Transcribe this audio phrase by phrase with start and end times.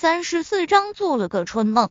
[0.00, 1.90] 三十四章做了个春梦，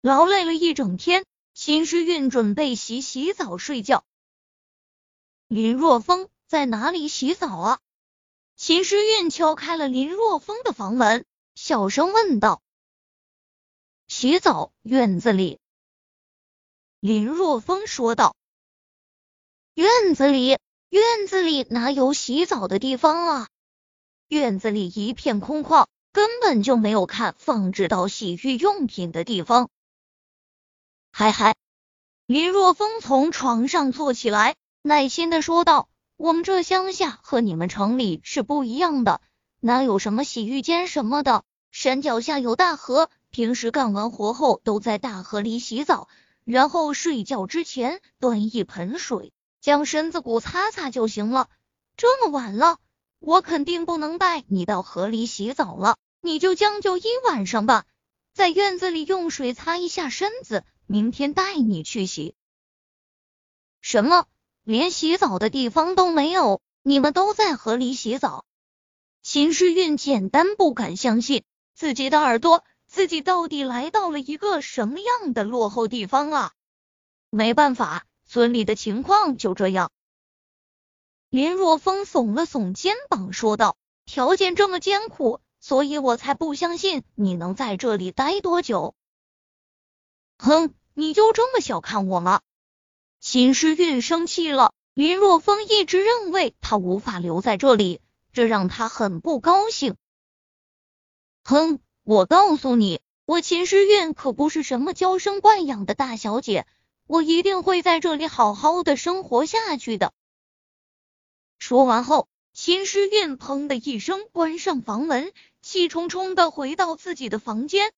[0.00, 4.04] 劳累了一整天，秦时运准备洗洗澡睡觉。
[5.48, 7.80] 林若风在哪里洗澡啊？
[8.54, 11.26] 秦时运敲开了林若风的房门，
[11.56, 12.62] 小声问道
[14.06, 15.58] ：“洗澡，院子里。”
[17.02, 18.36] 林若风说道
[19.74, 20.56] ：“院子里，
[20.88, 23.48] 院子里哪有洗澡的地方啊？
[24.28, 29.68] 院子里一片空旷。”根本就没有看放置到洗浴用品的地方。
[31.10, 31.56] 嗨嗨，
[32.26, 39.20] 林若风从床上坐起来，耐心的说道：“我们这乡下和你们城里是不一样的，
[39.58, 41.42] 哪有什么洗浴间什么的？
[41.72, 46.06] 山脚下有大河，平时干完活后都在大河里洗澡，
[46.44, 51.48] 然后睡觉之前端一盆水，将身子骨擦擦就行了。
[51.96, 52.78] 这么晚了，
[53.18, 57.84] 我肯定不能带你到河里洗澡了。”你就将就一晚上吧，
[58.32, 62.34] 在院子里用水擦一下身子，明天带你去洗。
[63.82, 64.26] 什么？
[64.62, 66.62] 连洗澡的地方都没有？
[66.82, 68.46] 你们都在河里洗澡？
[69.20, 71.44] 秦时运简单不敢相信
[71.74, 76.52] 自己的耳朵，自己到底来到了一个什么样的落后地方啊？
[77.28, 79.92] 没办法，村里的情况就这样。
[81.28, 88.94] 林若风耸了耸肩膀，说道：“条件这么艰苦。”所以我才不相信你能在这里待多久。
[90.36, 92.42] 哼，你就这么小看我吗？
[93.18, 94.74] 秦时运生气了。
[94.92, 98.02] 林若风一直认为他无法留在这里，
[98.34, 99.96] 这让他很不高兴。
[101.44, 106.66] 哼，我告诉你，我秦时运可不是什么娇生惯养的大小姐，
[107.06, 110.12] 我一定会在这里好好的生活下去的。
[111.58, 112.28] 说完后。
[112.56, 115.32] 秦时运砰的一声关上房门，
[115.64, 117.90] 气冲冲的回到自己的房间。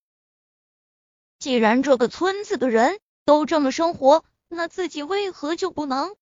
[1.40, 6.14] 既然这个村子的人都这么生活，那自己为何就不能？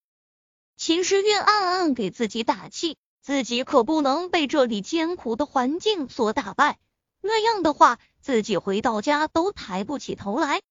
[0.75, 6.79] 秦时运暗暗给自己打气，自己可不能被这里艰苦的环境所打败，
[7.21, 10.63] 那样的话，自己回到家都抬不起头来。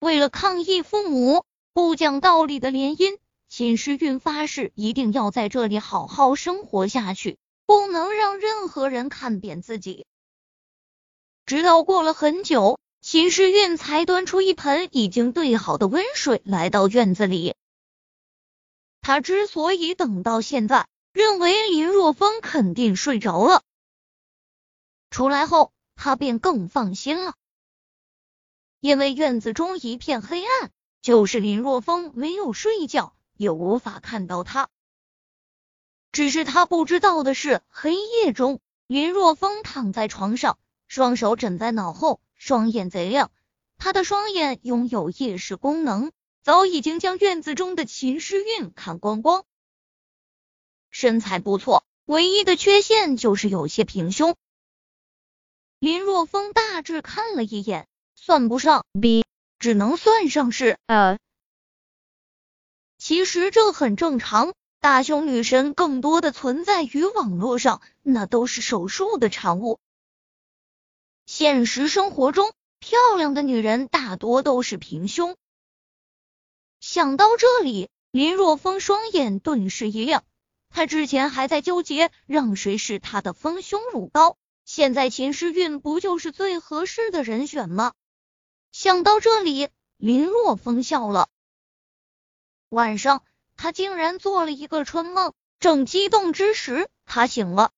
[0.00, 3.16] 为了抗议父母不讲道理的联姻。
[3.48, 7.38] 秦时运发誓，一定要在这里好好生活下去，
[7.70, 10.04] 不能让任何人看扁自己。
[11.46, 17.54] 直到过了很久，秦时运才端出一盆已经兑好的温水，来到院子里。
[19.00, 23.62] 他之所以等到现在，认为林若风肯定睡着了，
[25.10, 27.34] 出来后他便更放心了，
[28.80, 30.72] 因为院子中一片黑暗，
[31.02, 33.14] 就是林若风没有睡觉。
[33.36, 34.68] 也无法看到他，
[36.12, 43.30] 只是他不知道的是，黑夜中林若风躺在床上，双手枕在脑后，双眼贼亮。
[43.78, 46.12] 他的双眼拥有夜视功能，
[46.42, 49.44] 早已经将院子中的秦诗韵看光光。
[50.90, 54.36] 身材不错，唯一的缺陷就是有些平胸。
[55.78, 59.24] 林若风大致看了一眼，算不上 B，
[59.58, 61.18] 只能算上是呃。
[62.98, 69.78] 其实这很正常，大胸女神更多的存在于网络上，那都是手术的产物。
[71.26, 75.36] 现实生活中，漂亮的女人大多都是平胸。
[76.80, 80.24] 想到这里，林若风双眼顿时一亮。
[80.70, 87.92] 她之前还在纠结让谁试她的丰胸乳膏，现在秦诗韵不就是最合适的人选吗？
[88.72, 89.68] 想到这里，
[89.98, 91.28] 林若风笑了。
[92.70, 93.24] 晚上，
[93.62, 95.34] 他竟然做了一个春梦。
[95.58, 97.72] 正激动之时，他醒了，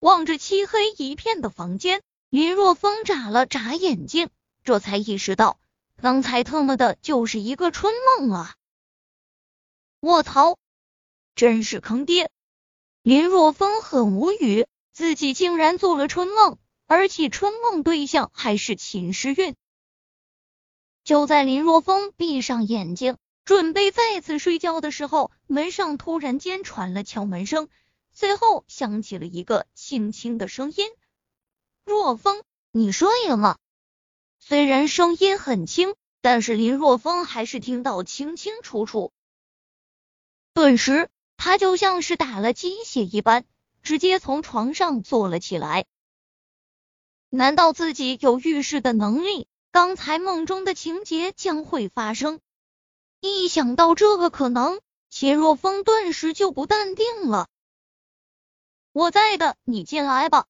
[0.00, 4.28] 望着漆黑一片的房间，林若风眨了眨眼睛，
[4.64, 5.60] 这才意识到
[6.00, 8.56] 刚才特么的就是一个春梦啊！
[10.00, 10.58] 卧槽，
[11.36, 12.28] 真是坑爹！
[13.02, 19.54] 林若风很无语，自己竟然做了春梦，而且春梦对象还是秦时运。
[21.04, 23.16] 就在林若风闭上眼睛。
[23.44, 27.68] 准备再次睡觉的时候，门上突然间传了敲门声，
[28.12, 30.86] 随后响起了一个轻轻的声音
[31.84, 33.58] ：“若风，你睡了吗？”
[34.38, 39.12] 虽然声音很轻，但是林若风还是听到清清楚楚。
[40.54, 43.44] 顿时，他就像是打了鸡血一般，
[43.82, 45.86] 直接从床上坐了起来。
[47.28, 49.48] 难道自己有预示的能力？
[49.72, 52.40] 刚才梦中的情节将会发生？
[53.24, 57.46] 一想到这个可能，秦若风顿时就不淡定了。
[58.90, 60.46] 我在的，你进来吧。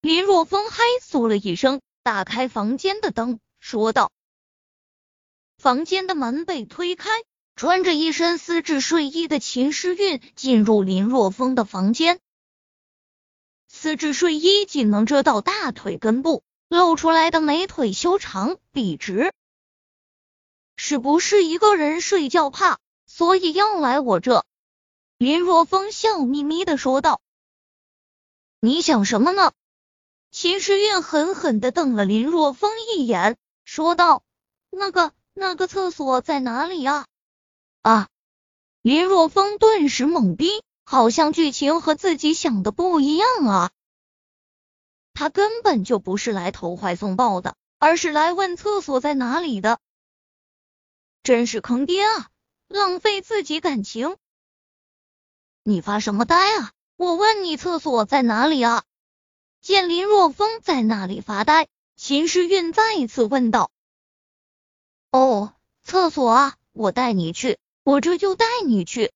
[0.00, 4.10] 林若风嗨嗦了一声，打开房间的灯，说道
[5.58, 7.08] ：“房间的门被推开，
[7.54, 12.18] 穿着一身丝质睡衣的秦诗韵进入林若风的房间。
[13.68, 19.32] 丝质睡衣仅能遮到大腿根部，露出来的美腿修长笔直。
[20.76, 24.44] 是不是一个人睡觉怕，所以要来我这？”
[25.18, 27.20] 林若风笑眯眯的说道
[28.60, 29.52] ：“你想什么呢？”
[30.30, 34.22] 秦时运狠狠的瞪了林若风一眼，说道
[34.70, 37.06] ：“那个那个厕所在哪里啊？”
[37.80, 38.08] 啊！
[38.82, 43.70] 林若风顿时懵逼，好像剧情和自己想的不一样啊！
[45.14, 49.78] 他根本就不是来投怀送抱的，而是来问厕所在哪里的。
[51.26, 52.28] 真是坑爹啊！
[52.68, 54.16] 浪费自己感情！
[55.64, 56.70] 你发什么呆啊？
[56.94, 58.84] 我问你厕所在哪里啊？
[59.60, 63.72] 见林若风在那里发呆，秦时运再一次问道
[65.10, 65.52] ：“哦，
[65.82, 69.10] 厕所啊，我带你去，我这就带你去。”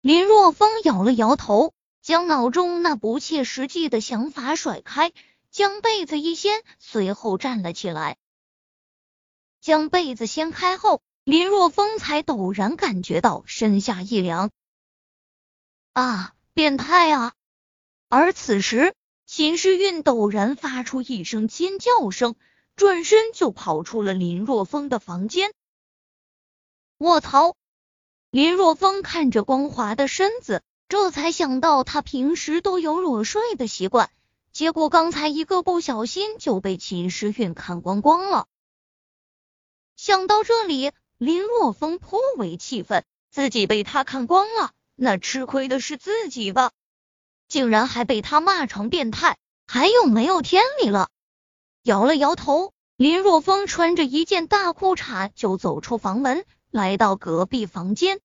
[0.00, 5.12] 林若风摇了摇头，将脑中那不切实际的想法甩开，
[5.50, 8.18] 将被子一掀，随后站了起来。
[9.60, 14.50] 将被子掀开后，林若风才陡然感觉到身下一凉。
[15.92, 17.34] 啊，变态啊！
[18.08, 18.94] 而此时。
[19.32, 22.34] 秦时运陡然发出一声尖叫声，
[22.74, 25.52] 转身就跑出了林若风的房间。
[26.98, 27.54] 卧槽！
[28.32, 34.10] 林若风看着光滑的身子，这才想到他平时都有裸睡的习惯，
[34.50, 38.48] 结果刚才一个不小心就被秦时运看光光了。
[40.02, 46.72] 想到这里，林若风颇为气愤，自己被他看光了，那吃亏的是自己吧。
[47.48, 49.36] 竟然还被他骂成变态，
[49.66, 51.10] 还有没有天理了？
[51.82, 58.22] 摇了摇头，林若风穿着一件大裤衩就走出房门，来到隔壁房间。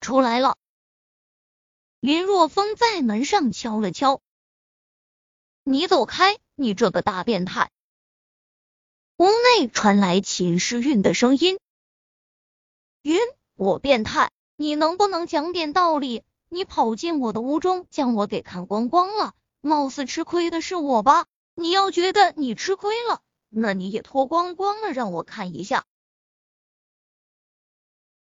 [0.00, 0.56] 出来了。
[2.00, 4.22] 林若风在门上敲了敲
[5.62, 7.70] ：“你走开，你这个大变态！”
[9.22, 11.60] 屋内传来秦诗韵的声音
[13.02, 13.20] ：“云，
[13.54, 21.26] 我变态，你能不能讲点道理？”你跑进我的屋中，将我给看光光了，貌似吃亏的是我吧？
[21.54, 25.84] 你要觉得你吃亏了，那你也脱光光了让我看一下。